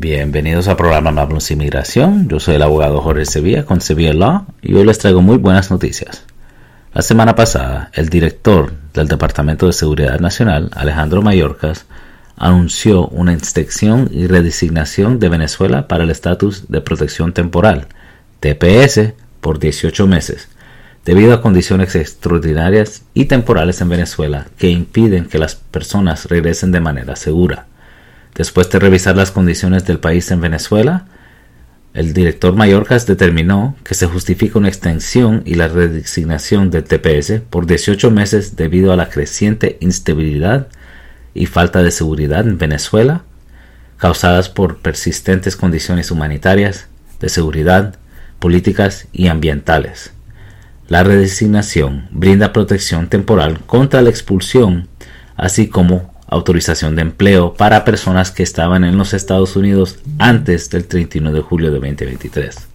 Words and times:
Bienvenidos 0.00 0.68
al 0.68 0.76
programa 0.76 1.10
Hablamos 1.10 1.50
Inmigración. 1.50 2.28
Yo 2.28 2.38
soy 2.38 2.54
el 2.54 2.62
abogado 2.62 3.00
Jorge 3.00 3.24
Sevilla 3.24 3.64
con 3.64 3.80
Sevilla 3.80 4.14
Law 4.14 4.46
y 4.62 4.74
hoy 4.74 4.84
les 4.84 5.00
traigo 5.00 5.22
muy 5.22 5.38
buenas 5.38 5.72
noticias. 5.72 6.22
La 6.94 7.02
semana 7.02 7.34
pasada, 7.34 7.90
el 7.94 8.08
director 8.08 8.72
del 8.94 9.08
Departamento 9.08 9.66
de 9.66 9.72
Seguridad 9.72 10.20
Nacional, 10.20 10.70
Alejandro 10.76 11.20
Mayorkas, 11.20 11.86
anunció 12.36 13.08
una 13.08 13.32
inspección 13.32 14.08
y 14.12 14.28
redesignación 14.28 15.18
de 15.18 15.30
Venezuela 15.30 15.88
para 15.88 16.04
el 16.04 16.10
estatus 16.10 16.68
de 16.68 16.80
protección 16.80 17.32
temporal, 17.32 17.88
TPS, 18.38 19.14
por 19.40 19.58
18 19.58 20.06
meses, 20.06 20.48
debido 21.04 21.34
a 21.34 21.42
condiciones 21.42 21.96
extraordinarias 21.96 23.02
y 23.14 23.24
temporales 23.24 23.80
en 23.80 23.88
Venezuela 23.88 24.46
que 24.58 24.70
impiden 24.70 25.24
que 25.24 25.40
las 25.40 25.56
personas 25.56 26.26
regresen 26.26 26.70
de 26.70 26.78
manera 26.78 27.16
segura. 27.16 27.66
Después 28.38 28.70
de 28.70 28.78
revisar 28.78 29.16
las 29.16 29.32
condiciones 29.32 29.84
del 29.84 29.98
país 29.98 30.30
en 30.30 30.40
Venezuela, 30.40 31.06
el 31.92 32.14
director 32.14 32.54
Mallorcas 32.54 33.04
determinó 33.04 33.74
que 33.82 33.94
se 33.94 34.06
justifica 34.06 34.60
una 34.60 34.68
extensión 34.68 35.42
y 35.44 35.56
la 35.56 35.66
redesignación 35.66 36.70
del 36.70 36.84
TPS 36.84 37.40
por 37.50 37.66
18 37.66 38.12
meses 38.12 38.54
debido 38.54 38.92
a 38.92 38.96
la 38.96 39.10
creciente 39.10 39.76
instabilidad 39.80 40.68
y 41.34 41.46
falta 41.46 41.82
de 41.82 41.90
seguridad 41.90 42.46
en 42.46 42.58
Venezuela, 42.58 43.24
causadas 43.96 44.48
por 44.48 44.78
persistentes 44.78 45.56
condiciones 45.56 46.12
humanitarias, 46.12 46.86
de 47.18 47.30
seguridad, 47.30 47.96
políticas 48.38 49.08
y 49.12 49.26
ambientales. 49.26 50.12
La 50.86 51.02
redesignación 51.02 52.06
brinda 52.12 52.52
protección 52.52 53.08
temporal 53.08 53.58
contra 53.66 54.00
la 54.00 54.10
expulsión, 54.10 54.86
así 55.36 55.66
como 55.66 56.16
autorización 56.28 56.94
de 56.94 57.02
empleo 57.02 57.54
para 57.54 57.84
personas 57.84 58.30
que 58.30 58.42
estaban 58.42 58.84
en 58.84 58.98
los 58.98 59.14
Estados 59.14 59.56
Unidos 59.56 59.98
antes 60.18 60.68
del 60.70 60.86
31 60.86 61.32
de 61.32 61.40
julio 61.40 61.70
de 61.70 61.80
2023. 61.80 62.68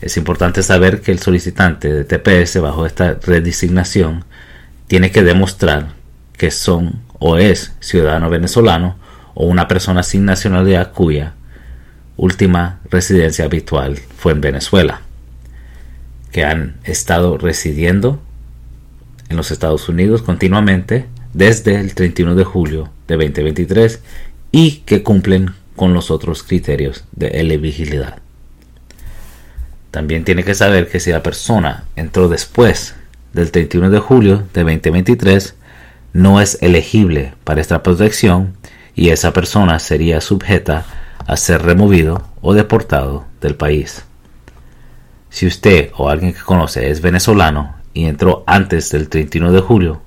Es 0.00 0.16
importante 0.16 0.62
saber 0.62 1.00
que 1.00 1.12
el 1.12 1.18
solicitante 1.18 1.92
de 1.92 2.04
TPS 2.04 2.60
bajo 2.60 2.86
esta 2.86 3.14
redesignación 3.14 4.24
tiene 4.86 5.10
que 5.10 5.22
demostrar 5.22 5.88
que 6.36 6.50
son 6.50 7.00
o 7.18 7.36
es 7.36 7.72
ciudadano 7.80 8.30
venezolano 8.30 8.96
o 9.34 9.46
una 9.46 9.66
persona 9.66 10.02
sin 10.02 10.24
nacionalidad 10.24 10.92
cuya 10.92 11.34
última 12.16 12.80
residencia 12.90 13.46
habitual 13.46 13.96
fue 13.96 14.32
en 14.32 14.40
Venezuela, 14.40 15.00
que 16.32 16.44
han 16.44 16.76
estado 16.84 17.38
residiendo 17.38 18.20
en 19.30 19.36
los 19.36 19.50
Estados 19.50 19.88
Unidos 19.88 20.22
continuamente 20.22 21.06
desde 21.32 21.78
el 21.80 21.94
31 21.94 22.34
de 22.34 22.44
julio 22.44 22.90
de 23.06 23.16
2023 23.16 24.00
y 24.52 24.82
que 24.86 25.02
cumplen 25.02 25.54
con 25.76 25.94
los 25.94 26.10
otros 26.10 26.42
criterios 26.42 27.04
de 27.12 27.28
elegibilidad. 27.28 28.18
También 29.90 30.24
tiene 30.24 30.44
que 30.44 30.54
saber 30.54 30.88
que 30.88 31.00
si 31.00 31.10
la 31.10 31.22
persona 31.22 31.84
entró 31.96 32.28
después 32.28 32.94
del 33.32 33.50
31 33.50 33.90
de 33.90 33.98
julio 33.98 34.44
de 34.52 34.64
2023, 34.64 35.54
no 36.12 36.40
es 36.40 36.58
elegible 36.60 37.34
para 37.44 37.60
esta 37.60 37.82
protección 37.82 38.54
y 38.94 39.10
esa 39.10 39.32
persona 39.32 39.78
sería 39.78 40.20
sujeta 40.20 40.84
a 41.26 41.36
ser 41.36 41.62
removido 41.62 42.26
o 42.40 42.54
deportado 42.54 43.26
del 43.40 43.54
país. 43.54 44.04
Si 45.30 45.46
usted 45.46 45.90
o 45.96 46.08
alguien 46.08 46.32
que 46.32 46.40
conoce 46.40 46.90
es 46.90 47.00
venezolano 47.00 47.76
y 47.92 48.06
entró 48.06 48.44
antes 48.46 48.90
del 48.90 49.08
31 49.08 49.52
de 49.52 49.60
julio 49.60 50.02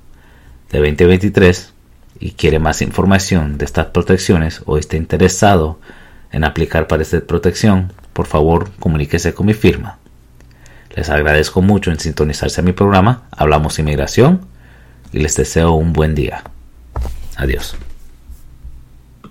de 0.72 0.78
2023 0.78 1.72
y 2.18 2.32
quiere 2.32 2.58
más 2.58 2.82
información 2.82 3.58
de 3.58 3.64
estas 3.64 3.86
protecciones 3.86 4.62
o 4.66 4.78
está 4.78 4.96
interesado 4.96 5.78
en 6.32 6.44
aplicar 6.44 6.88
para 6.88 7.02
esta 7.02 7.20
protección, 7.20 7.92
por 8.12 8.26
favor 8.26 8.70
comuníquese 8.80 9.34
con 9.34 9.46
mi 9.46 9.54
firma. 9.54 9.98
Les 10.94 11.08
agradezco 11.08 11.62
mucho 11.62 11.90
en 11.90 12.00
sintonizarse 12.00 12.60
a 12.60 12.64
mi 12.64 12.72
programa 12.72 13.24
Hablamos 13.30 13.78
Inmigración 13.78 14.46
y 15.12 15.18
les 15.18 15.36
deseo 15.36 15.72
un 15.72 15.92
buen 15.92 16.14
día. 16.14 16.42
Adiós. 17.36 17.76